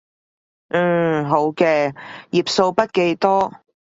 [0.69, 1.93] 嗯，好嘅，
[2.31, 3.53] 頁數筆記多